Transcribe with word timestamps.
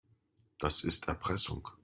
Das 0.57 0.83
ist 0.83 1.07
Erpressung. 1.09 1.67